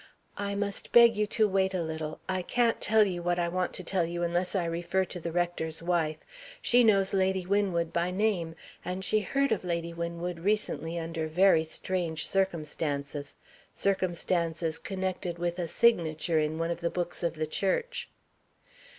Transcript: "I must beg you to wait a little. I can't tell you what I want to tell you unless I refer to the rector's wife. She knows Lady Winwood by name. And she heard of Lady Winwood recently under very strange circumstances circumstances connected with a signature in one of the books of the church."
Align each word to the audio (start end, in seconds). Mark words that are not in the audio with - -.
"I 0.39 0.55
must 0.55 0.91
beg 0.91 1.15
you 1.15 1.27
to 1.27 1.47
wait 1.47 1.75
a 1.75 1.83
little. 1.83 2.19
I 2.27 2.41
can't 2.41 2.81
tell 2.81 3.03
you 3.05 3.21
what 3.21 3.37
I 3.37 3.47
want 3.47 3.71
to 3.73 3.83
tell 3.83 4.03
you 4.03 4.23
unless 4.23 4.55
I 4.55 4.65
refer 4.65 5.05
to 5.05 5.19
the 5.19 5.31
rector's 5.31 5.83
wife. 5.83 6.17
She 6.59 6.83
knows 6.83 7.13
Lady 7.13 7.45
Winwood 7.45 7.93
by 7.93 8.09
name. 8.09 8.55
And 8.83 9.05
she 9.05 9.19
heard 9.19 9.51
of 9.51 9.63
Lady 9.63 9.93
Winwood 9.93 10.39
recently 10.39 10.97
under 10.97 11.27
very 11.27 11.63
strange 11.63 12.27
circumstances 12.27 13.37
circumstances 13.75 14.79
connected 14.79 15.37
with 15.37 15.59
a 15.59 15.67
signature 15.67 16.39
in 16.39 16.57
one 16.57 16.71
of 16.71 16.81
the 16.81 16.89
books 16.89 17.21
of 17.21 17.35
the 17.35 17.45
church." 17.45 18.09